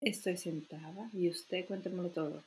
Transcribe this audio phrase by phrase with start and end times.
[0.00, 2.44] Estoy sentada y usted cuéntemelo todo.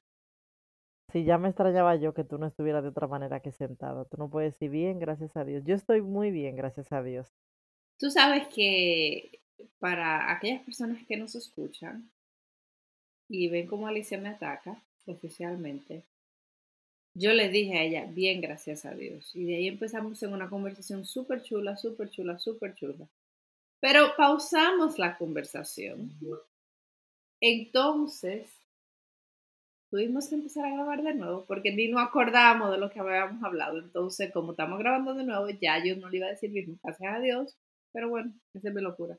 [1.12, 4.06] Si ya me extrañaba yo que tú no estuvieras de otra manera que sentado.
[4.06, 5.64] Tú no puedes decir bien, gracias a Dios.
[5.66, 7.28] Yo estoy muy bien, gracias a Dios.
[7.98, 9.42] Tú sabes que
[9.80, 12.10] para aquellas personas que nos escuchan
[13.28, 16.04] y ven cómo Alicia me ataca oficialmente,
[17.14, 19.36] yo le dije a ella, bien, gracias a Dios.
[19.36, 23.08] Y de ahí empezamos en una conversación súper chula, súper chula, súper chula.
[23.82, 26.12] Pero pausamos la conversación.
[27.42, 28.48] Entonces,
[29.90, 33.44] tuvimos que empezar a grabar de nuevo porque ni nos acordamos de lo que habíamos
[33.44, 33.80] hablado.
[33.80, 37.16] Entonces, como estamos grabando de nuevo, ya yo no le iba a decir bien, gracias
[37.16, 37.58] a Dios,
[37.92, 39.18] pero bueno, esa es mi locura.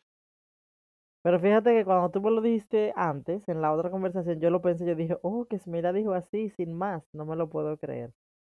[1.25, 4.62] Pero fíjate que cuando tú me lo dijiste antes, en la otra conversación, yo lo
[4.62, 8.12] pensé, yo dije, oh, que Smira dijo así, sin más, no me lo puedo creer.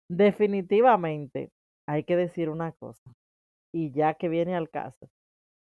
[0.09, 1.51] Definitivamente
[1.87, 3.13] hay que decir una cosa,
[3.73, 5.09] y ya que viene al caso,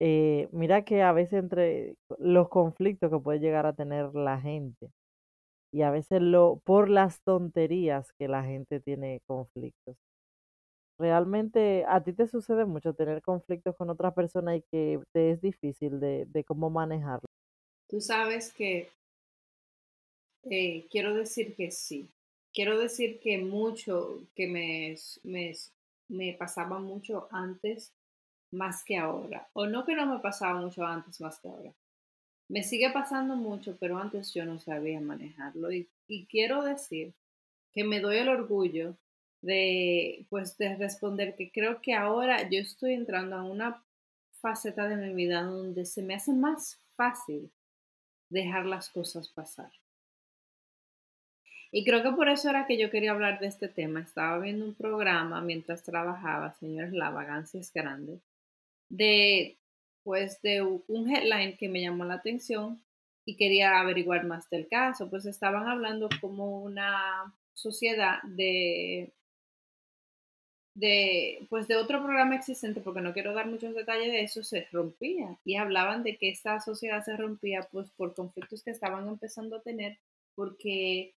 [0.00, 4.90] eh, mira que a veces entre los conflictos que puede llegar a tener la gente,
[5.72, 9.96] y a veces lo por las tonterías que la gente tiene conflictos.
[11.00, 15.40] Realmente a ti te sucede mucho tener conflictos con otra persona y que te es
[15.40, 17.26] difícil de, de cómo manejarlo.
[17.88, 18.88] Tú sabes que
[20.44, 22.08] eh, quiero decir que sí.
[22.52, 25.52] Quiero decir que mucho, que me, me,
[26.08, 27.92] me pasaba mucho antes
[28.50, 29.48] más que ahora.
[29.52, 31.72] O no que no me pasaba mucho antes más que ahora.
[32.48, 35.70] Me sigue pasando mucho, pero antes yo no sabía manejarlo.
[35.72, 35.88] Y,
[36.28, 37.14] quiero decir
[37.72, 38.96] que me doy el orgullo
[39.42, 43.82] de, pues, de responder que creo que ahora yo estoy entrando a una
[44.40, 47.52] faceta de mi vida donde se me hace más fácil
[48.30, 49.70] dejar las cosas pasar.
[51.72, 54.00] Y creo que por eso era que yo quería hablar de este tema.
[54.00, 58.20] Estaba viendo un programa mientras trabajaba, señores, la vagancia es grande,
[58.90, 59.56] de
[60.02, 62.82] pues de un headline que me llamó la atención
[63.24, 69.12] y quería averiguar más del caso, pues estaban hablando como una sociedad de
[70.74, 74.66] de pues de otro programa existente porque no quiero dar muchos detalles de eso se
[74.72, 75.38] rompía.
[75.44, 79.62] Y hablaban de que esta sociedad se rompía pues por conflictos que estaban empezando a
[79.62, 79.98] tener
[80.34, 81.14] porque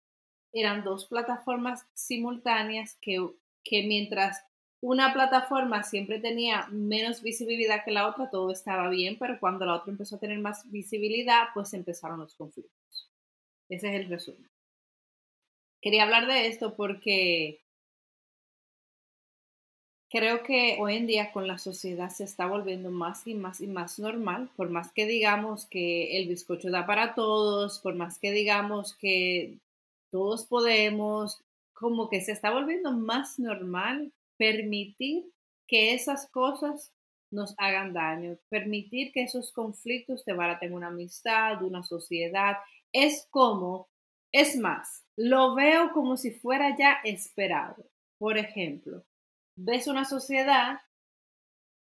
[0.53, 3.19] eran dos plataformas simultáneas que,
[3.65, 4.43] que mientras
[4.83, 9.75] una plataforma siempre tenía menos visibilidad que la otra, todo estaba bien, pero cuando la
[9.75, 13.11] otra empezó a tener más visibilidad, pues empezaron los conflictos.
[13.69, 14.49] Ese es el resumen.
[15.83, 17.61] Quería hablar de esto porque
[20.11, 23.67] creo que hoy en día con la sociedad se está volviendo más y más y
[23.67, 28.33] más normal, por más que digamos que el bizcocho da para todos, por más que
[28.33, 29.59] digamos que
[30.11, 31.43] todos podemos,
[31.73, 35.27] como que se está volviendo más normal permitir
[35.69, 36.95] que esas cosas
[37.31, 42.57] nos hagan daño, permitir que esos conflictos te baraten una amistad, una sociedad.
[42.91, 43.91] Es como,
[44.33, 47.85] es más, lo veo como si fuera ya esperado.
[48.17, 49.05] Por ejemplo,
[49.57, 50.81] ves una sociedad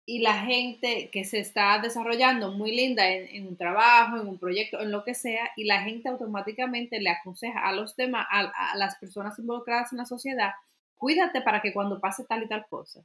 [0.06, 4.80] y la gente que se está desarrollando muy linda en, un trabajo, en un proyecto,
[4.80, 8.94] en lo que sea, y la gente automáticamente le aconseja a los demás, a las
[8.98, 10.52] personas involucradas en la sociedad,
[10.96, 13.04] cuídate para que cuando pase tal y tal cosa.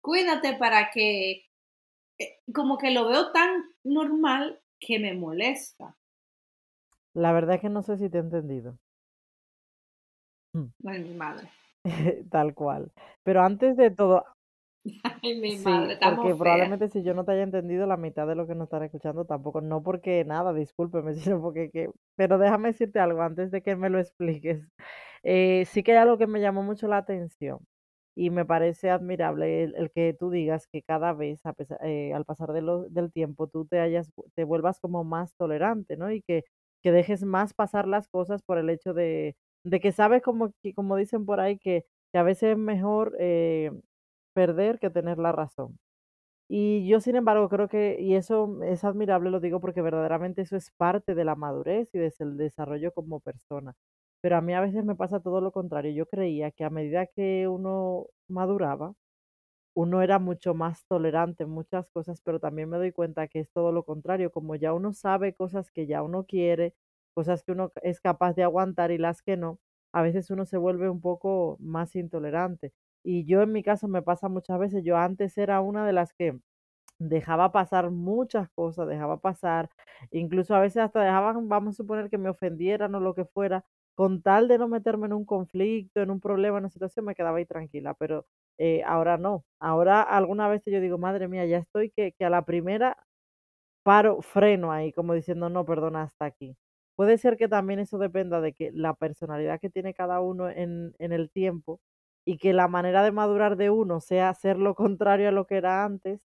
[0.00, 1.44] Cuídate para que,
[2.18, 5.96] eh, como que lo veo tan normal que me molesta.
[7.14, 8.78] La verdad es que no sé si te he entendido.
[10.86, 11.48] Ay, mi madre.
[12.30, 12.92] Tal cual.
[13.22, 14.24] Pero antes de todo,
[15.22, 18.46] Ay, mi madre, porque probablemente si yo no te haya entendido la mitad de lo
[18.46, 22.98] que nos están escuchando tampoco, no porque nada, discúlpeme, sino porque que, pero déjame decirte
[22.98, 24.66] algo antes de que me lo expliques.
[25.24, 27.60] Eh, sí que hay algo que me llamó mucho la atención
[28.14, 31.40] y me parece admirable el, que tú digas que cada vez,
[31.84, 36.10] eh, al pasar de del tiempo, tú te, hayas, te vuelvas como más tolerante, ¿no?
[36.12, 36.44] Y que,
[36.82, 40.96] que dejes más pasar las cosas por el hecho de, de que sabes como, como
[40.96, 43.70] dicen por ahí, que, que a veces es mejor eh,
[44.34, 45.78] perder que tener la razón.
[46.48, 50.56] Y yo, sin embargo, creo que, y eso es admirable, lo digo porque verdaderamente eso
[50.56, 53.74] es parte de la madurez y del desarrollo como persona.
[54.22, 55.92] Pero a mí a veces me pasa todo lo contrario.
[55.92, 58.94] Yo creía que a medida que uno maduraba,
[59.74, 63.50] uno era mucho más tolerante en muchas cosas, pero también me doy cuenta que es
[63.52, 64.30] todo lo contrario.
[64.32, 66.74] Como ya uno sabe cosas que ya uno quiere,
[67.14, 69.60] cosas que uno es capaz de aguantar y las que no,
[69.92, 72.72] a veces uno se vuelve un poco más intolerante.
[73.04, 76.12] Y yo en mi caso me pasa muchas veces, yo antes era una de las
[76.14, 76.38] que
[76.98, 79.70] dejaba pasar muchas cosas, dejaba pasar,
[80.10, 83.64] incluso a veces hasta dejaban, vamos a suponer que me ofendieran o lo que fuera,
[83.94, 87.14] con tal de no meterme en un conflicto, en un problema, en una situación, me
[87.14, 88.26] quedaba ahí tranquila, pero
[88.58, 92.44] eh, ahora no, ahora alguna vez yo digo, madre mía, ya estoy que, a la
[92.44, 92.96] primera
[93.82, 96.56] paro, freno ahí, como diciendo, no, perdona, hasta aquí.
[96.96, 100.94] Puede ser que también eso dependa de que la personalidad que tiene cada uno en,
[100.98, 101.80] en el tiempo
[102.24, 105.56] y que la manera de madurar de uno sea hacer lo contrario a lo que
[105.56, 106.20] era antes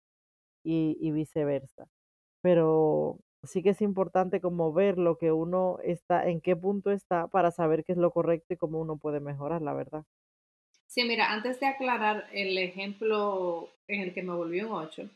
[0.64, 1.88] y viceversa.
[2.42, 7.28] Pero sí que es importante como ver lo que uno está, en qué punto está
[7.28, 10.04] para saber qué es lo correcto y cómo uno puede mejorar, la verdad.
[10.88, 15.10] Sí, mira, antes de aclarar el ejemplo en el que me volvió un 8,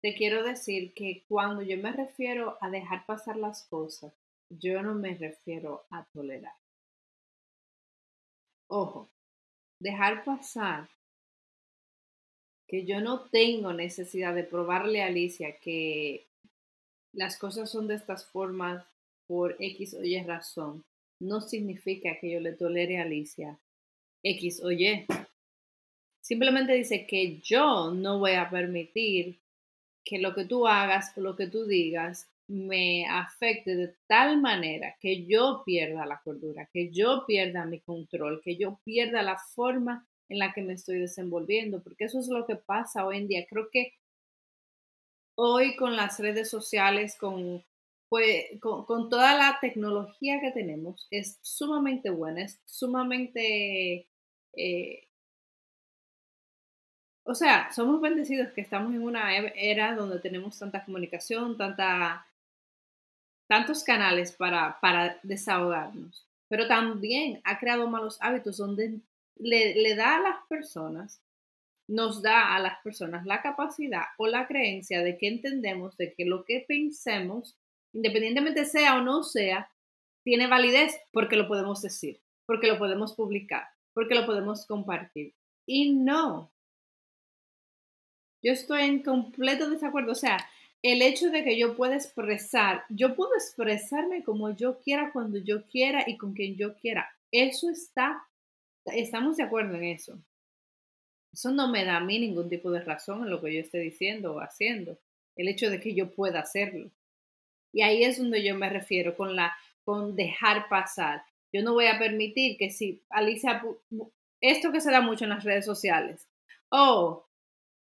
[0.00, 4.12] te quiero decir que cuando yo me refiero a dejar pasar las cosas,
[4.48, 6.54] yo no me refiero a tolerar.
[8.68, 9.08] Ojo,
[9.80, 10.88] dejar pasar
[12.68, 16.27] que yo no tengo necesidad de probarle a Alicia que
[17.12, 18.84] las cosas son de estas formas
[19.26, 20.84] por X o Y razón,
[21.20, 23.58] no significa que yo le tolere a Alicia
[24.22, 25.06] X o Y.
[26.20, 29.38] Simplemente dice que yo no voy a permitir
[30.04, 34.96] que lo que tú hagas o lo que tú digas me afecte de tal manera
[35.00, 40.06] que yo pierda la cordura, que yo pierda mi control, que yo pierda la forma
[40.30, 43.46] en la que me estoy desenvolviendo, porque eso es lo que pasa hoy en día.
[43.48, 43.92] Creo que
[45.40, 47.64] hoy con las redes sociales, con,
[48.08, 54.08] pues, con, toda la tecnología que tenemos, es sumamente buena, es sumamente...
[54.54, 55.04] Eh,
[57.24, 61.56] o sea, somos bendecidos que estamos en una e, era donde tenemos tanta comunicación,
[63.46, 69.00] tantos canales para, para desahogarnos, pero también ha creado malos hábitos donde
[69.36, 71.20] le, da a las personas,
[71.88, 76.24] nos da a las personas la capacidad o la creencia de que entendemos de que
[76.24, 77.56] lo que pensemos,
[77.92, 79.70] independientemente sea o no sea,
[80.22, 83.64] tiene validez porque lo podemos decir, porque lo podemos publicar,
[83.94, 85.34] porque lo podemos compartir.
[85.66, 86.52] Y no.
[88.42, 90.12] Yo estoy en completo desacuerdo.
[90.12, 90.38] O sea,
[90.82, 95.66] el hecho de que yo pueda expresar, yo puedo expresarme como yo quiera, cuando yo
[95.66, 97.10] quiera y con quien yo quiera.
[97.32, 98.28] Eso está
[98.94, 100.18] Estamos de acuerdo en eso.
[101.38, 103.78] Eso no me da a mí ningún tipo de razón en lo que yo esté
[103.78, 104.98] diciendo o haciendo.
[105.36, 106.90] El hecho de que yo pueda hacerlo.
[107.72, 111.22] Y ahí es donde yo me refiero con la con dejar pasar.
[111.52, 113.62] Yo no voy a permitir que si Alicia
[114.40, 116.26] esto que se da mucho en las redes sociales.
[116.70, 117.24] Oh,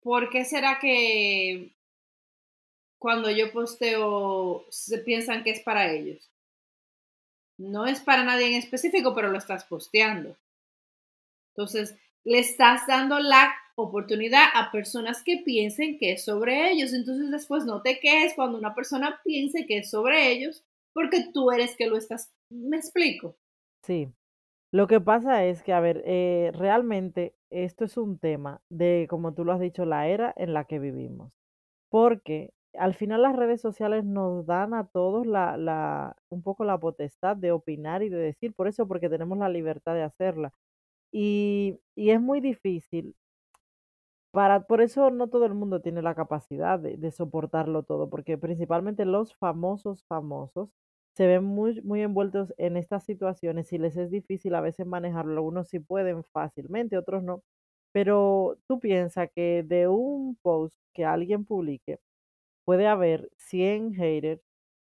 [0.03, 1.73] ¿por qué será que
[2.99, 6.31] cuando yo posteo se piensan que es para ellos?
[7.57, 10.37] No es para nadie en específico, pero lo estás posteando.
[11.55, 16.93] Entonces, le estás dando la oportunidad a personas que piensen que es sobre ellos.
[16.93, 21.51] Entonces, después no te quejes cuando una persona piense que es sobre ellos, porque tú
[21.51, 22.31] eres que lo estás.
[22.51, 23.37] ¿Me explico?
[23.83, 24.09] Sí.
[24.73, 29.35] Lo que pasa es que, a ver, eh, realmente esto es un tema de, como
[29.35, 31.33] tú lo has dicho, la era en la que vivimos.
[31.91, 36.79] Porque al final las redes sociales nos dan a todos la, la, un poco la
[36.79, 40.53] potestad de opinar y de decir, por eso, porque tenemos la libertad de hacerla.
[41.13, 43.15] Y, y es muy difícil.
[44.33, 49.05] Para, por eso no todo el mundo tiene la capacidad de, soportarlo todo, porque principalmente
[49.05, 50.71] los famosos famosos
[51.17, 55.33] se ven muy, muy envueltos en estas situaciones y les es difícil a veces manejarlo.
[55.33, 57.43] Algunos sí pueden fácilmente, otros no.
[57.93, 61.99] Pero tú piensas que de un post que alguien publique
[62.65, 64.43] puede haber 100 haters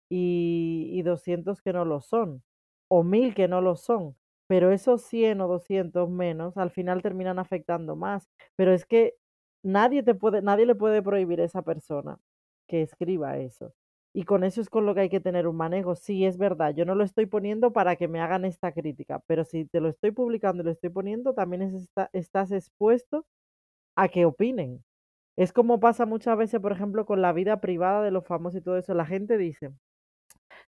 [0.10, 2.44] y, y 200 que no lo son,
[2.90, 4.16] o 1000 que no lo son
[4.50, 8.28] pero esos 100 o 200 menos al final terminan afectando más.
[8.58, 9.16] Pero es que
[9.64, 12.20] nadie, te puede, nadie le puede prohibir a esa persona
[12.68, 13.74] que escriba eso.
[14.14, 15.96] Y con eso es con lo que hay que tener un manejo.
[15.96, 19.44] Sí, es verdad, yo no lo estoy poniendo para que me hagan esta crítica, pero
[19.46, 21.72] si te lo estoy publicando y lo estoy poniendo, también
[22.14, 23.26] estás expuesto
[23.96, 24.84] a que opinen.
[25.38, 28.64] Es como pasa muchas veces, por ejemplo, con la vida privada de los famosos y
[28.64, 28.94] todo eso.
[28.96, 29.72] La gente dice,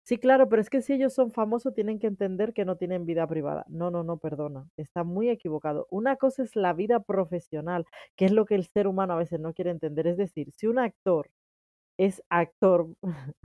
[0.03, 3.05] Sí, claro, pero es que si ellos son famosos tienen que entender que no tienen
[3.05, 3.65] vida privada.
[3.69, 5.87] No, no, no, perdona, está muy equivocado.
[5.91, 9.39] Una cosa es la vida profesional, que es lo que el ser humano a veces
[9.39, 10.07] no quiere entender.
[10.07, 11.29] Es decir, si un actor
[11.97, 12.89] es actor,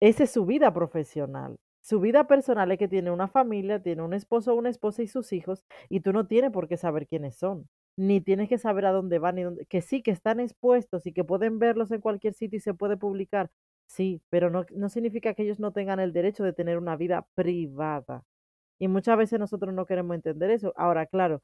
[0.00, 1.58] esa es su vida profesional.
[1.82, 5.32] Su vida personal es que tiene una familia, tiene un esposo, una esposa y sus
[5.32, 8.92] hijos, y tú no tienes por qué saber quiénes son, ni tienes que saber a
[8.92, 12.34] dónde van, ni dónde, que sí, que están expuestos y que pueden verlos en cualquier
[12.34, 13.50] sitio y se puede publicar,
[13.88, 17.26] Sí, pero no, no significa que ellos no tengan el derecho de tener una vida
[17.34, 18.22] privada.
[18.78, 20.72] Y muchas veces nosotros no queremos entender eso.
[20.76, 21.42] Ahora, claro,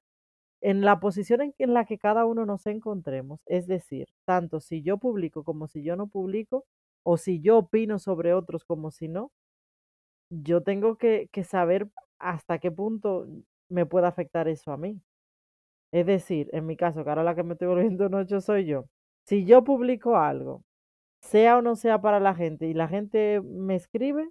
[0.62, 4.98] en la posición en, la que cada uno nos encontremos, es decir, tanto si yo
[4.98, 6.66] publico como si yo no publico,
[7.04, 9.32] o si yo opino sobre otros como si no,
[10.30, 13.26] yo tengo que, que saber hasta qué punto
[13.68, 15.00] me puede afectar eso a mí.
[15.92, 18.86] Es decir, en mi caso, que ahora la que me estoy volviendo noche soy yo.
[19.26, 20.64] Si yo publico algo,
[21.24, 24.30] sea o no sea para la gente, y la gente me escribe,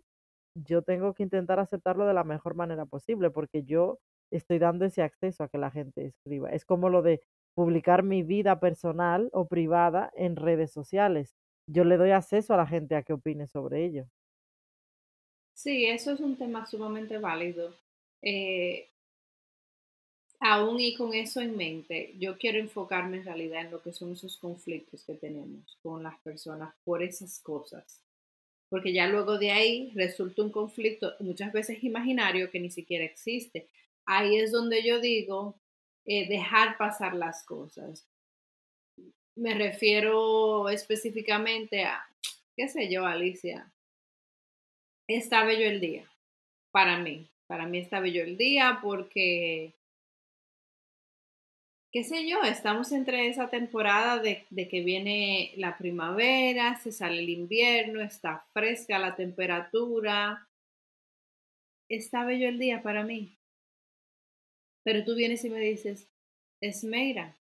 [0.55, 3.99] yo tengo que intentar aceptarlo de la mejor manera posible, porque yo
[4.31, 6.49] estoy dando ese acceso a que la gente escriba.
[6.49, 7.21] Es como lo de
[7.55, 11.35] publicar mi vida personal o privada en redes sociales.
[11.67, 14.05] Yo le doy acceso a la gente a que opine sobre ello.
[15.55, 17.75] Sí, eso es un tema sumamente válido.
[18.21, 18.92] Eh,
[20.43, 24.11] aún y con eso en mente, yo quiero enfocarme en realidad en lo que son
[24.11, 28.01] esos conflictos que tenemos con las personas por esas cosas.
[28.69, 33.69] Porque ya luego de ahí resulta un conflicto muchas veces imaginario que ni siquiera existe.
[34.05, 35.55] Ahí es donde yo digo
[36.05, 38.05] eh, dejar pasar las cosas.
[39.35, 42.05] Me refiero específicamente a,
[42.57, 43.71] qué sé yo, Alicia,
[45.07, 46.11] está bello el día,
[46.71, 47.29] para mí.
[47.47, 49.73] Para mí está bello el día porque
[51.93, 57.29] qué sé yo, estamos entre esa temporada de, que viene la primavera, se sale el
[57.29, 60.49] invierno, está fresca la temperatura.
[61.87, 63.37] Está bello el día para mí.
[64.83, 66.09] Pero tú vienes y me dices,
[66.61, 67.37] Esmeira,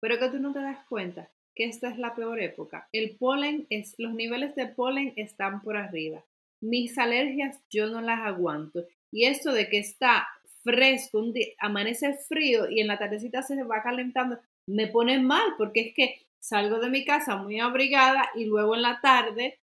[0.00, 2.88] pero que tú no te das cuenta que esta es la peor época.
[2.92, 6.22] El polen es, los niveles de polen están por arriba.
[6.60, 8.86] Mis alergias yo no las aguanto.
[9.10, 10.28] Y esto de que está
[10.62, 15.54] fresco, un día, amanece frío y en la tardecita se va calentando, me pone mal
[15.56, 19.60] porque es que salgo de mi casa muy abrigada y luego en la tarde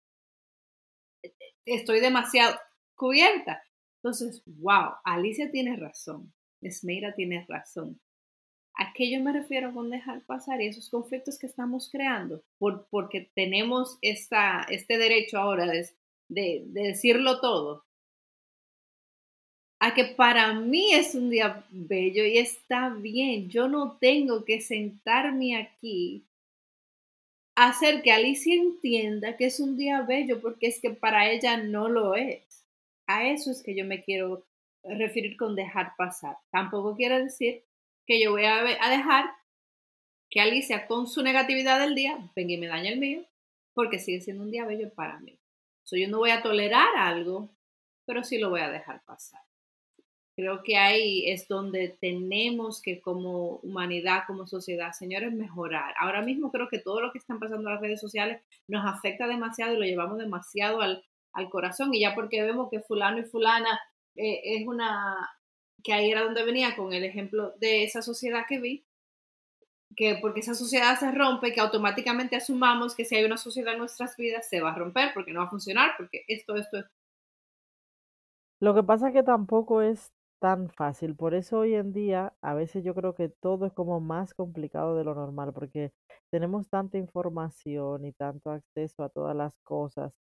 [1.65, 2.59] estoy demasiado
[2.95, 3.63] cubierta.
[4.03, 8.01] Entonces, wow, Alicia tiene razón, Esmeira tiene razón.
[8.75, 12.43] ¿A qué yo me refiero con dejar pasar y esos conflictos que estamos creando?
[12.59, 15.87] Por, porque tenemos esta, este derecho ahora de,
[16.29, 17.85] de decirlo todo
[19.85, 23.51] a que para mí es un día bello y está bien.
[23.51, 26.25] Yo no tengo que sentarme aquí
[27.57, 31.57] a hacer que Alicia entienda que es un día bello porque es que para ella
[31.57, 32.65] no lo es.
[33.09, 34.47] A eso es que yo me quiero
[34.85, 36.37] referir con dejar pasar.
[36.53, 37.65] Tampoco quiero decir
[38.07, 39.33] que yo voy a, dejar
[40.31, 43.25] que Alicia con su negatividad del día venga y me dañe el mío
[43.75, 45.37] porque sigue siendo un día bello para mí.
[45.83, 47.51] So, yo no voy a tolerar algo,
[48.07, 49.41] pero sí lo voy a dejar pasar.
[50.35, 55.95] Creo que ahí es donde tenemos que como humanidad, como sociedad, señores, mejorar.
[56.01, 59.27] Ahora mismo creo que todo lo que están pasando en las redes sociales nos afecta
[59.27, 61.05] demasiado y lo llevamos demasiado al,
[61.51, 61.93] corazón.
[61.95, 63.79] Y ya porque vemos que fulano y fulana
[64.17, 65.31] eh, es una,
[65.83, 68.87] que ahí era donde venía con el ejemplo de esa sociedad que vi,
[69.97, 73.81] que porque esa sociedad se rompe, que automáticamente asumamos que si hay una sociedad en
[73.81, 76.91] nuestras vidas se va a romper porque no va a funcionar, porque esto, esto, esto.
[78.61, 80.12] Lo que pasa es que tampoco es
[80.43, 81.17] tan fácil.
[81.17, 84.97] Por eso hoy en día a veces yo creo que todo es como más complicado
[84.97, 85.93] de lo normal, porque
[86.31, 90.13] tenemos tanta información y tanto acceso a todas las cosas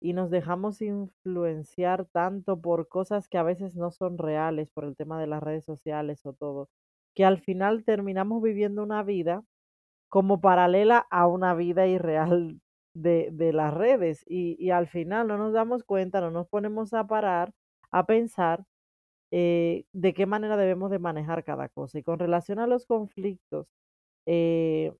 [0.00, 4.96] y nos dejamos influenciar tanto por cosas que a veces no son reales por el
[4.96, 6.68] tema de las redes sociales o todo,
[7.14, 9.44] que al final terminamos viviendo una vida
[10.08, 12.60] como paralela a una vida irreal
[12.94, 16.92] de, de las redes y, y al final no nos damos cuenta, no nos ponemos
[16.94, 17.52] a parar
[17.90, 18.64] a pensar
[19.30, 21.98] eh, de qué manera debemos de manejar cada cosa.
[21.98, 23.66] Y con relación a los conflictos,
[24.26, 24.94] eh,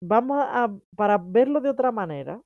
[0.00, 2.42] vamos a, para verlo de otra manera,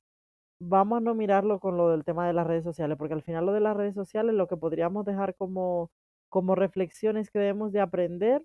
[0.61, 3.45] vamos a no mirarlo con lo del tema de las redes sociales, porque al final
[3.45, 5.91] lo de las redes sociales, lo que podríamos dejar como,
[6.29, 8.43] como reflexiones que debemos de aprender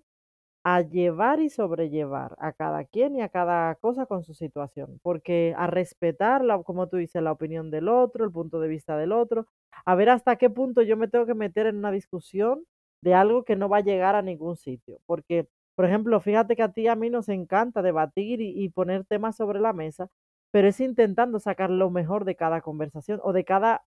[0.63, 5.55] a llevar y sobrellevar a cada quien y a cada cosa con su situación, porque
[5.57, 9.11] a respetar, la, como tú dices, la opinión del otro, el punto de vista del
[9.11, 9.47] otro,
[9.85, 12.63] a ver hasta qué punto yo me tengo que meter en una discusión
[13.01, 14.99] de algo que no va a llegar a ningún sitio.
[15.05, 19.05] Porque, por ejemplo, fíjate que a ti y a mí nos encanta debatir y, poner
[19.05, 20.09] temas sobre la mesa,
[20.51, 23.83] pero es intentando sacar lo mejor de cada conversación o de cada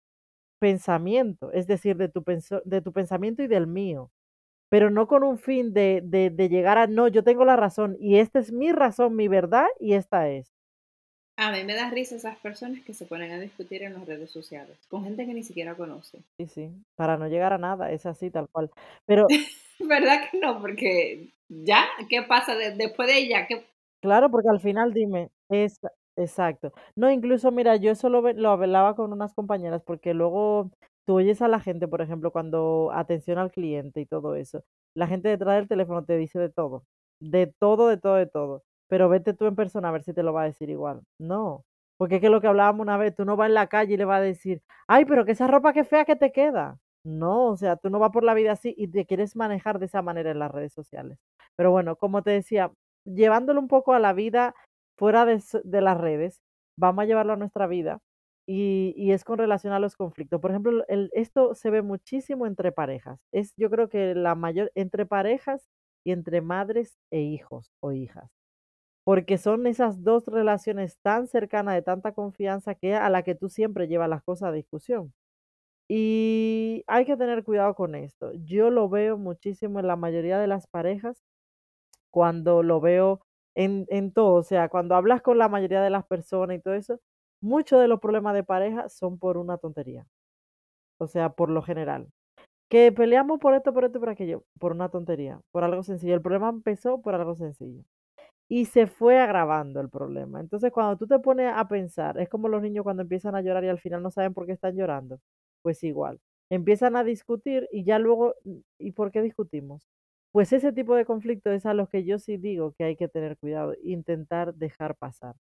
[0.60, 2.24] pensamiento, es decir, de tu,
[2.64, 4.10] de tu pensamiento y del mío,
[4.70, 7.96] pero no con un fin de, de, de llegar a, no, yo tengo la razón
[8.00, 10.53] y esta es mi razón, mi verdad y esta es.
[11.36, 14.30] A mí me da risa esas personas que se ponen a discutir en las redes
[14.30, 16.18] sociales con gente que ni siquiera conoce.
[16.38, 18.70] Sí, sí, para no llegar a nada, es así tal cual.
[19.04, 19.26] Pero
[19.80, 20.60] ¿verdad que no?
[20.60, 23.46] Porque ya, ¿qué pasa después de ella?
[23.46, 23.64] ¿Qué...
[24.00, 25.80] Claro, porque al final dime, es
[26.16, 26.72] Exacto.
[26.94, 30.70] No, incluso, mira, yo eso lo, lo hablaba con unas compañeras porque luego
[31.06, 34.62] tú oyes a la gente, por ejemplo, cuando atención al cliente y todo eso,
[34.94, 36.84] la gente detrás del teléfono te dice de todo,
[37.20, 38.62] de todo, de todo, de todo,
[38.94, 41.02] pero vete tú en persona a ver si te lo va a decir igual.
[41.18, 41.64] No,
[41.96, 43.96] porque es que lo que hablábamos una vez, tú no vas en la calle y
[43.96, 46.78] le vas a decir, ay, pero que esa ropa que fea que te queda.
[47.02, 49.86] No, o sea, tú no vas por la vida así y te quieres manejar de
[49.86, 51.18] esa manera en las redes sociales.
[51.56, 52.70] Pero bueno, como te decía,
[53.04, 54.54] llevándolo un poco a la vida
[54.96, 56.40] fuera de, las redes,
[56.78, 57.98] vamos a llevarlo a nuestra vida
[58.46, 60.40] y, es con relación a los conflictos.
[60.40, 60.84] Por ejemplo,
[61.14, 63.18] esto se ve muchísimo entre parejas.
[63.32, 65.68] Es, yo creo que la mayor, entre parejas
[66.04, 68.30] y entre madres e hijos o hijas,
[69.04, 73.48] porque son esas dos relaciones tan cercanas de tanta confianza que a la que tú
[73.50, 75.12] siempre llevas las cosas a discusión.
[75.88, 78.32] Y hay que tener cuidado con esto.
[78.34, 81.24] Yo lo veo muchísimo en la mayoría de las parejas
[82.10, 83.20] cuando lo veo
[83.56, 86.74] en, en todo, o sea, cuando hablas con la mayoría de las personas y todo
[86.74, 87.00] eso,
[87.40, 90.06] muchos de los problemas de pareja son por una tontería,
[90.98, 92.08] o sea, por lo general.
[92.70, 96.14] Que peleamos por esto, por esto, por aquello, por una tontería, por algo sencillo.
[96.14, 97.84] El problema empezó por algo sencillo
[98.48, 100.40] y se fue agravando el problema.
[100.40, 103.64] Entonces, cuando tú te pones a pensar, es como los niños cuando empiezan a llorar
[103.64, 105.20] y al final no saben por qué están llorando.
[105.62, 106.20] Pues igual,
[106.50, 109.88] empiezan a discutir y ya luego, "Mm, ¿y por qué discutimos?
[110.32, 113.08] Pues ese tipo de conflicto es a los que yo sí digo que hay que
[113.08, 115.36] tener cuidado, intentar dejar pasar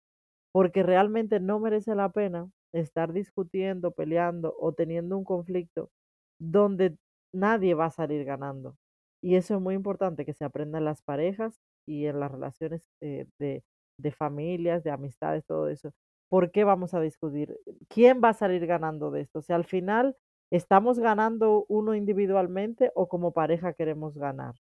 [0.52, 5.90] porque realmente no merece la pena estar discutiendo, peleando o teniendo un conflicto
[6.38, 6.96] donde
[7.32, 8.76] nadie va a salir ganando.
[9.22, 12.82] Y eso es muy importante que se aprenda en las parejas y en las relaciones
[13.00, 13.64] eh, de,
[13.98, 15.92] de familias, de amistades, todo eso.
[16.28, 17.58] ¿Por qué vamos a discutir?
[17.88, 19.40] ¿Quién va a salir ganando de esto?
[19.40, 20.16] O sea, al final,
[20.50, 24.54] ¿estamos ganando uno individualmente o como pareja queremos ganar?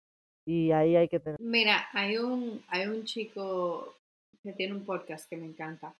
[0.45, 1.39] Y ahí hay que tener...
[1.39, 3.93] Mira, hay un, hay un chico
[4.41, 5.95] que tiene un podcast que me encanta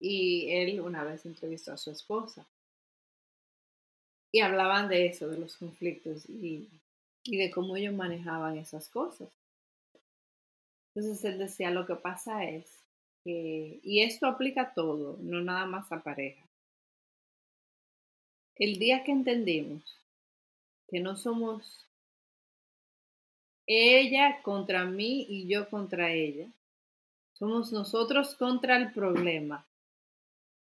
[0.00, 2.48] y él una vez entrevistó a su esposa
[4.32, 6.68] y hablaban de eso, de los conflictos y,
[7.24, 9.28] y de cómo ellos manejaban esas cosas.
[10.94, 12.66] Entonces él decía, lo que pasa es
[13.22, 16.44] que, y esto aplica a todo, no nada más a pareja.
[18.56, 19.82] El día que entendimos
[20.88, 21.86] que no somos
[23.66, 26.48] ella contra mí y yo contra ella,
[27.32, 29.66] somos nosotros contra el problema.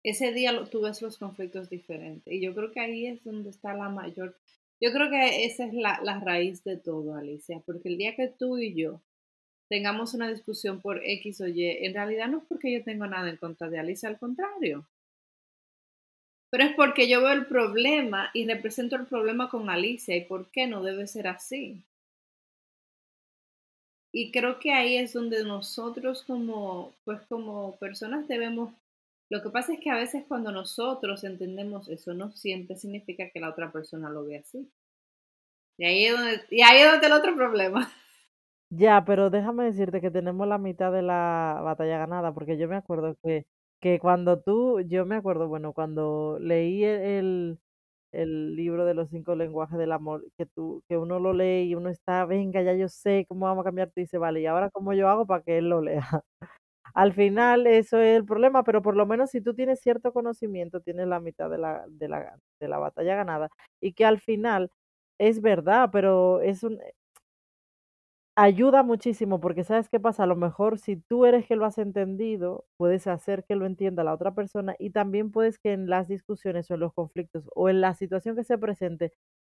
[0.03, 2.33] Ese día tú ves los conflictos diferentes.
[2.33, 4.37] Y yo creo que ahí es donde está la mayor.
[4.81, 7.63] Yo creo que esa es la, la raíz de todo, Alicia.
[7.65, 9.01] Porque el día que tú y yo
[9.69, 13.29] tengamos una discusión por X o Y, en realidad no es porque yo tengo nada
[13.29, 14.87] en contra de Alicia, al contrario.
[16.51, 20.51] Pero es porque yo veo el problema y represento el problema con Alicia y por
[20.51, 21.83] qué no debe ser así.
[24.13, 28.73] Y creo que ahí es donde nosotros como, pues como personas debemos,
[29.29, 33.41] lo que pasa es que a veces cuando nosotros entendemos eso, no siempre significa que
[33.41, 34.71] la otra persona lo ve así.
[35.79, 37.93] Y ahí es donde, y ahí es donde el otro problema.
[38.71, 42.75] Ya, pero déjame decirte que tenemos la mitad de la batalla ganada, porque yo me
[42.77, 43.47] acuerdo que,
[43.81, 47.61] que cuando tú, yo me acuerdo, bueno, cuando leí e- el,
[48.13, 51.75] el libro de los cinco lenguajes del amor, que tú, que uno lo lee y
[51.77, 54.71] uno está, venga, ya yo sé cómo vamos a cambiar, tú dices, vale, ¿y ahora
[54.71, 56.01] cómo yo hago para que él lo lea?
[56.95, 60.81] Al final, eso es el problema, pero por lo menos si tú tienes cierto conocimiento,
[60.81, 63.49] tienes la mitad de la, de la, de la batalla ganada,
[63.81, 64.71] y que al final
[65.19, 66.79] es verdad, pero es un,
[68.39, 71.79] Ayuda muchísimo porque sabes qué pasa, a lo mejor si tú eres que lo has
[71.79, 76.07] entendido, puedes hacer que lo entienda la otra persona y también puedes que en las
[76.07, 79.13] discusiones o en los conflictos o en la situación que se presente,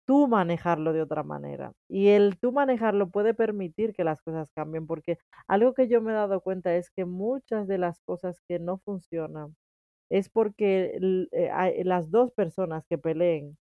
[0.07, 1.73] tú manejarlo de otra manera.
[1.89, 6.13] Y el tú manejarlo puede permitir que las cosas cambien porque algo que yo me
[6.13, 9.57] he dado cuenta es que muchas de las cosas que no funcionan
[10.11, 10.99] es porque
[11.33, 13.59] eh, las dos personas que peleen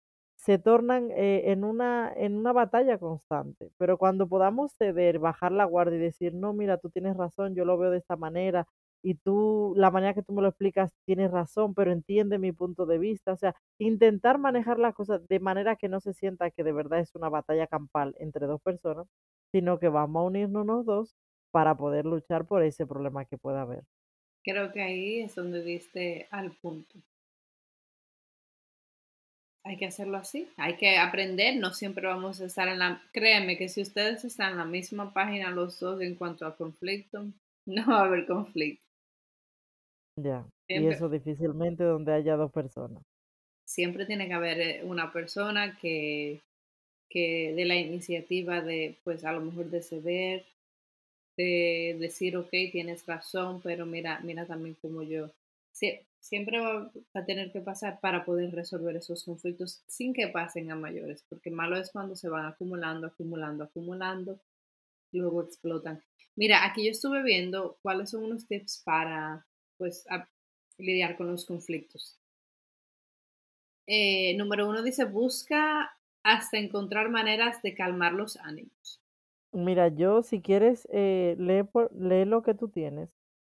[0.42, 3.70] se tornan eh, en una, en una batalla constante.
[3.78, 7.64] Pero cuando podamos ceder, bajar la guardia y decir, no, mira, tú tienes razón, yo
[7.64, 8.66] lo veo de esta manera,
[9.04, 12.86] y tú, la manera que tú me lo explicas, tienes razón, pero entiende mi punto
[12.86, 13.32] de vista.
[13.32, 16.98] O sea, intentar manejar las cosas de manera que no se sienta que de verdad
[16.98, 19.06] es una batalla campal entre dos personas,
[19.52, 21.14] sino que vamos a unirnos los dos
[21.52, 23.84] para poder luchar por ese problema que pueda haber.
[24.42, 26.98] Creo que ahí es donde diste al punto.
[29.64, 33.00] Hay que hacerlo así, hay que aprender, no siempre vamos a estar en la...
[33.12, 37.24] Créeme que si ustedes están en la misma página los dos en cuanto a conflicto,
[37.66, 38.82] no va a haber conflicto.
[40.20, 43.02] Ya, y eso difícilmente donde haya dos personas.
[43.64, 46.40] siempre tiene que haber eh, una persona que,
[47.08, 50.44] que dé la iniciativa de, pues a lo mejor de ceder
[51.36, 55.30] de decir, ok, tienes razón, pero mira, mira también como yo.
[56.22, 60.76] Siempre va a tener que pasar para poder resolver esos conflictos sin que pasen a
[60.76, 64.40] mayores, porque malo es cuando se van acumulando, acumulando, acumulando,
[65.10, 66.02] y luego explotan.
[66.36, 69.44] Mira, aquí yo estuve viendo cuáles son unos tips para,
[69.76, 70.06] pues,
[70.78, 72.18] lidiar con los conflictos.
[73.88, 79.02] Eh, número uno dice, busca hasta encontrar maneras de calmar los ánimos.
[79.50, 83.10] Mira, yo si quieres, eh, lee, lee lo que tú tienes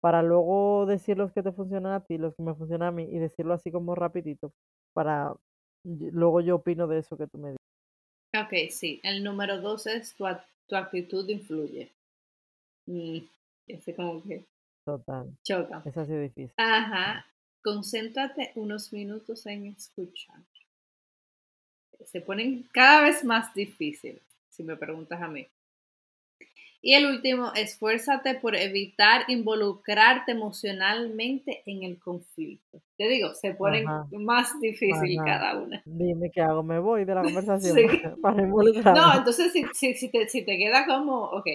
[0.07, 3.09] para luego decir los que te funcionan a ti, los que me funcionan a mí
[3.11, 4.53] y decirlo así como rapidito
[4.92, 5.35] para
[5.83, 7.66] luego yo opino de eso que tú me dices.
[8.40, 9.01] Ok, sí.
[9.03, 10.25] El número dos es tu,
[10.69, 11.90] tu actitud influye.
[12.87, 13.19] Mm,
[13.66, 14.45] ese como que
[14.85, 15.29] Total.
[15.42, 15.83] choca.
[15.85, 16.53] Es así difícil.
[16.57, 17.27] Ajá.
[17.64, 20.37] Concéntrate unos minutos en escuchar.
[22.05, 25.49] Se ponen cada vez más difíciles, si me preguntas a mí.
[26.87, 32.81] Y el último, esfuérzate por evitar involucrarte emocionalmente en el conflicto.
[32.96, 35.83] Te digo, se ponen más difícil cada una.
[35.85, 37.77] Dime qué hago, me voy de la conversación
[38.22, 39.01] para involucrarme.
[39.01, 41.46] No, entonces si, si, te, si te queda como, ok,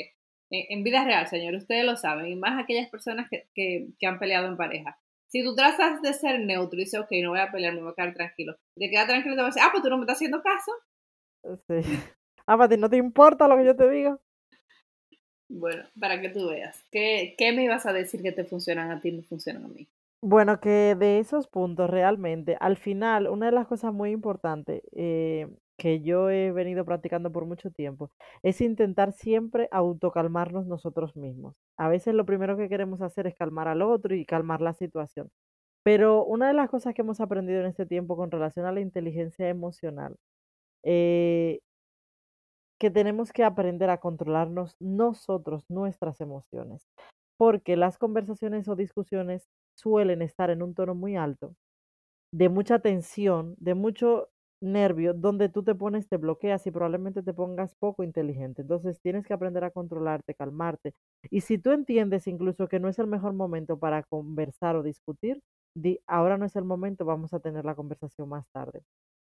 [0.49, 4.19] en, vida real, señor, ustedes lo saben, y más aquellas personas que, que, que, han
[4.19, 4.99] peleado en pareja.
[5.29, 7.91] Si tú tratas de ser neutro y dices, ok, no voy a pelear, me voy
[7.91, 10.03] a quedar tranquilo, te queda tranquilo, te vas a decir, ah, pues tú no me
[10.03, 10.73] estás haciendo caso.
[11.67, 11.81] Sí.
[12.47, 14.19] Ah, para no te importa lo que yo te diga.
[15.53, 16.81] Bueno, para que tú veas.
[16.91, 19.67] ¿Qué, ¿Qué me ibas a decir que te funcionan a ti y me funcionan a
[19.67, 19.87] mí?
[20.23, 25.47] Bueno, que de esos puntos realmente, al final, una de las cosas muy importantes eh,
[25.77, 28.11] que yo he venido practicando por mucho tiempo
[28.43, 31.55] es intentar siempre autocalmarnos nosotros mismos.
[31.77, 35.29] A veces lo primero que queremos hacer es calmar al otro y calmar la situación.
[35.83, 38.81] Pero una de las cosas que hemos aprendido en este tiempo con relación a la
[38.81, 40.15] inteligencia emocional
[40.83, 41.59] eh,
[42.81, 46.87] que tenemos que aprender a controlarnos nosotros, nuestras emociones,
[47.37, 49.45] porque las conversaciones o discusiones
[49.77, 51.53] suelen estar en un tono muy alto,
[52.33, 54.29] de mucha tensión, de mucho
[54.63, 58.63] nervio, donde tú te pones, te bloqueas y probablemente te pongas poco inteligente.
[58.63, 60.95] Entonces tienes que aprender a controlarte, calmarte.
[61.29, 65.39] Y si tú entiendes incluso que no es el mejor momento para conversar o discutir,
[65.75, 68.81] di, ahora no es el momento, vamos a tener la conversación más tarde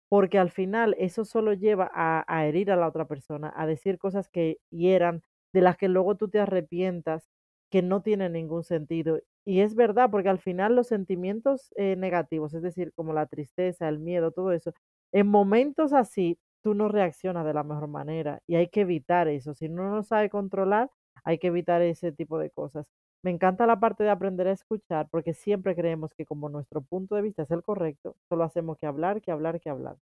[0.09, 4.27] porque al final eso solo lleva a, herir a la otra persona, a decir cosas
[4.29, 7.29] que hieran, de las que luego tú te arrepientas,
[7.71, 9.19] que no tienen ningún sentido.
[9.45, 13.87] Y es verdad, porque al final los sentimientos eh, negativos, es decir, como la tristeza,
[13.87, 14.73] el miedo, todo eso,
[15.11, 19.53] en momentos así tú no reaccionas de la mejor manera y hay que evitar eso.
[19.53, 20.89] Si no lo sabe controlar,
[21.23, 22.87] hay que evitar ese tipo de cosas.
[23.23, 27.15] Me encanta la parte de aprender a escuchar porque siempre creemos que como nuestro punto
[27.15, 29.97] de vista es el correcto, solo hacemos que hablar, que hablar, que hablar.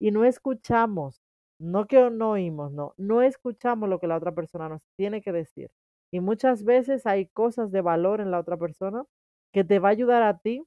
[0.00, 1.22] Y no escuchamos,
[1.58, 5.32] no que no oímos, no, no escuchamos lo que la otra persona nos tiene que
[5.32, 5.70] decir.
[6.12, 9.04] Y muchas veces hay cosas de valor en la otra persona
[9.52, 10.64] que te va a ayudar a ti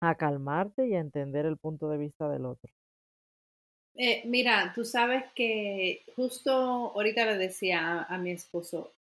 [0.00, 2.72] a calmarte y a entender el punto de vista del otro.
[3.94, 8.92] Eh, mira, tú sabes que justo ahorita le decía a mi esposo,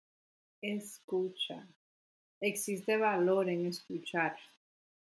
[0.62, 1.68] escucha,
[2.48, 4.36] existe valor en escuchar.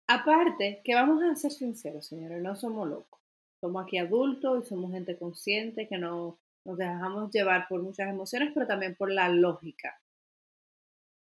[0.06, 3.20] Aparte, que vamos a ser sinceros, señores, no somos locos.
[3.60, 8.50] Somos aquí adultos y somos gente consciente que no nos dejamos llevar por muchas emociones,
[8.54, 10.00] pero también por la lógica.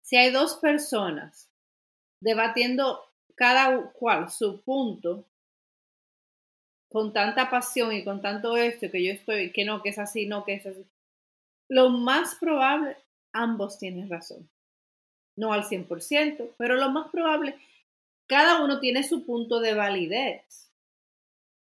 [0.02, 1.50] Si hay dos personas
[2.20, 3.02] debatiendo
[3.36, 5.26] cada cual su punto
[6.90, 10.26] con tanta pasión y con tanto esto que yo estoy, que no, que es así,
[10.26, 10.86] no, que es así,
[11.70, 12.98] lo más probable,
[13.32, 14.50] ambos tienen razón
[15.42, 17.56] no al 100%, pero lo más probable,
[18.28, 20.70] cada uno tiene su punto de validez.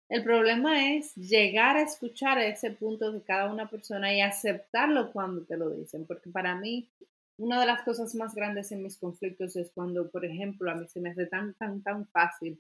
[0.09, 5.43] El problema es llegar a escuchar ese punto de cada una persona y aceptarlo cuando
[5.43, 6.89] te lo dicen, porque para mí
[7.37, 10.89] una de las cosas más grandes en mis conflictos es cuando, por ejemplo, a mí
[10.89, 12.59] se me hace tan, tan, tan fácil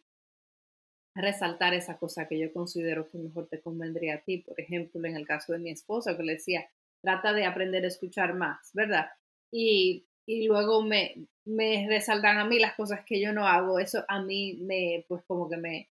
[1.14, 4.38] resaltar esa cosa que yo considero que mejor te convendría a ti.
[4.47, 6.68] Por ejemplo, en el caso de mi esposa, que le decía,
[7.01, 9.07] trata de aprender a escuchar más, ¿verdad?
[9.51, 14.04] Y y luego me, me resaltan a mí las cosas que yo no hago, eso
[14.08, 15.88] a mí me, pues como que me,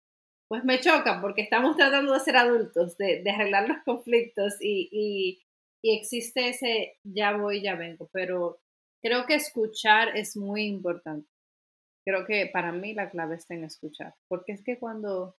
[0.49, 4.89] pues me choca porque estamos tratando de ser adultos, de, de arreglar los conflictos y,
[4.91, 5.41] y,
[5.83, 8.59] y, existe ese ya voy, ya vengo, pero
[9.01, 11.29] creo que escuchar es muy importante.
[12.05, 15.37] Creo que para mí la clave está en escuchar, porque es que cuando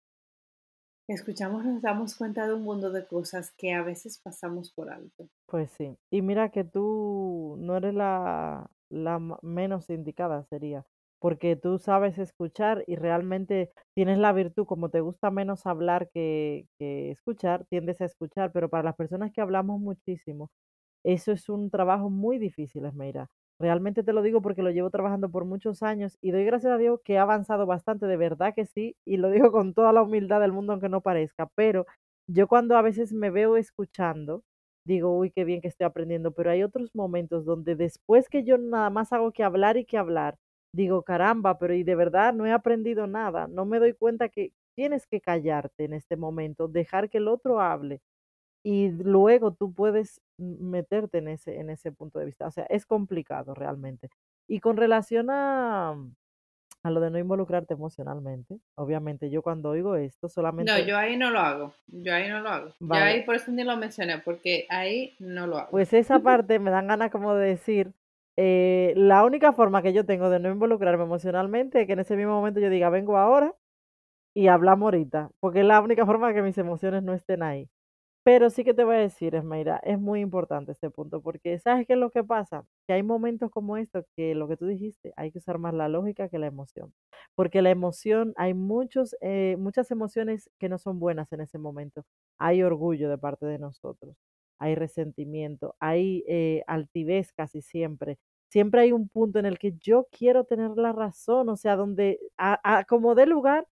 [1.09, 5.29] escuchamos nos damos cuenta de un mundo de cosas que a veces pasamos por alto.
[5.47, 10.85] Pues sí, y mira que tú no eres la, la menos indicada sería,
[11.21, 16.67] porque tú sabes escuchar y realmente tienes la virtud, como te gusta menos hablar que,
[16.79, 20.51] que escuchar, tiendes a escuchar, pero para las personas que hablamos muchísimo,
[21.05, 23.29] eso es un trabajo muy difícil, Esmeira,
[23.61, 26.77] Realmente te lo digo porque lo llevo trabajando por muchos años y doy gracias a
[26.77, 30.03] Dios que he avanzado bastante, de verdad que sí, y lo digo con toda la
[30.03, 31.87] humildad del mundo aunque no parezca, pero
[32.27, 34.43] yo cuando a veces me veo escuchando,
[34.87, 38.59] digo, uy, qué bien que estoy aprendiendo, pero hay otros momentos donde después que yo
[38.59, 40.37] nada más hago que hablar y que hablar,
[40.73, 44.53] digo, caramba, pero y de verdad no he aprendido nada, no me doy cuenta que
[44.77, 48.01] tienes que callarte en este momento, dejar que el otro hable
[48.65, 52.47] y luego tú puedes meterte en ese, en ese punto de vista.
[52.47, 54.09] O sea, es complicado realmente.
[54.49, 55.97] Y con relación a,
[56.85, 60.71] a lo de no involucrarte emocionalmente, obviamente yo cuando oigo esto solamente...
[60.71, 62.75] No, yo ahí no lo hago, yo ahí no lo hago.
[62.79, 65.71] Yo ahí por eso ni lo mencioné, porque ahí no lo hago.
[65.71, 67.95] Pues esa parte me dan ganas como de decir,
[68.37, 72.17] eh, la única forma que yo tengo de no involucrarme emocionalmente es que en ese
[72.17, 73.55] mismo momento yo diga, vengo ahora
[74.35, 77.71] y hablamos ahorita, porque es la única forma que mis emociones no estén ahí.
[78.25, 81.87] Pero sí que te voy a decir, Esmeira, es muy importante este punto, porque ¿sabes
[81.87, 82.65] qué es lo que pasa?
[82.87, 85.89] Que hay momentos como estos que lo que tú dijiste, hay que usar más la
[85.89, 86.95] lógica que la emoción.
[87.35, 92.05] Porque la emoción, hay muchos, eh, muchas emociones que no son buenas en ese momento.
[92.39, 94.17] Hay orgullo de parte de nosotros,
[94.59, 98.19] hay resentimiento, hay eh, altivez casi siempre.
[98.51, 102.21] Siempre hay un punto en el que yo quiero tener la razón, o sea, donde
[102.89, 103.67] como dé lugar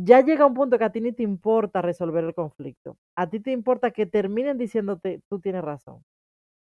[0.00, 2.96] ya llega un punto que a ti ni te importa resolver el conflicto.
[3.16, 6.04] A ti te importa que terminen diciéndote, tú tienes razón.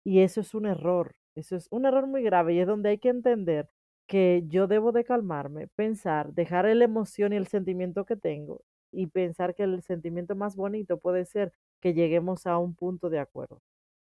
[0.02, 1.14] Y eso es un error.
[1.34, 3.68] Eso es un error muy grave y es donde hay que entender
[4.06, 9.08] que yo debo de calmarme, pensar, dejar la emoción y el sentimiento que tengo y
[9.08, 13.60] pensar que el sentimiento más bonito puede ser que lleguemos a un punto de acuerdo.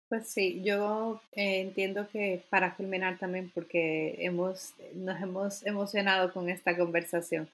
[0.10, 6.50] Pues sí, yo eh, entiendo que para culminar también, porque hemos, nos hemos emocionado con
[6.50, 7.48] esta conversación,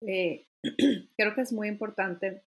[0.00, 0.46] eh,
[1.16, 2.42] creo que es muy importante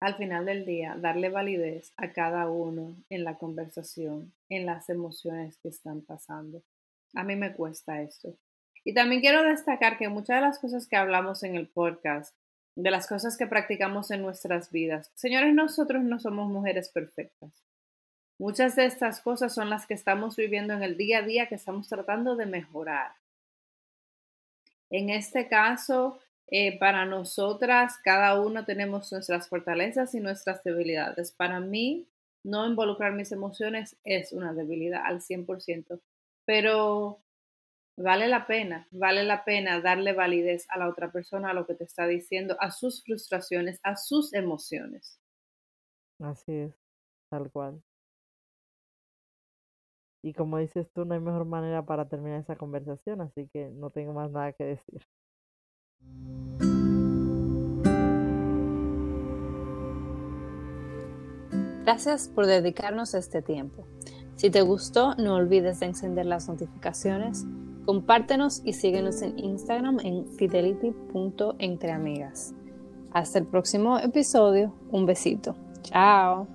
[0.00, 5.56] al final del día darle validez a cada uno en la conversación, en las emociones
[5.58, 6.62] que están pasando.
[7.14, 8.36] A mí me cuesta esto.
[8.84, 12.36] Y también quiero destacar que muchas de las cosas que hablamos en el podcast,
[12.76, 17.64] de las cosas que practicamos en nuestras vidas, señores, nosotros no somos mujeres perfectas.
[18.38, 21.54] Muchas de estas cosas son las que estamos viviendo en el día a día, que
[21.54, 23.12] estamos tratando de mejorar.
[24.90, 31.32] En este caso, eh, para nosotras, cada uno tenemos nuestras fortalezas y nuestras debilidades.
[31.32, 32.06] Para mí,
[32.44, 36.00] no involucrar mis emociones es una debilidad al 100%,
[36.44, 37.22] pero
[37.96, 41.74] vale la pena, vale la pena darle validez a la otra persona, a lo que
[41.74, 45.18] te está diciendo, a sus frustraciones, a sus emociones.
[46.18, 46.74] Así es,
[47.30, 47.82] tal cual.
[50.22, 53.90] Y como dices tú, no hay mejor manera para terminar esa conversación, así que no
[53.90, 55.02] tengo más nada que decir.
[61.84, 63.84] Gracias por dedicarnos este tiempo.
[64.36, 67.44] Si te gustó, no olvides de encender las notificaciones,
[67.84, 72.54] compártenos y síguenos en Instagram en fidelity.entreamigas.
[73.12, 74.74] Hasta el próximo episodio.
[74.90, 75.54] Un besito.
[75.82, 76.48] Chao.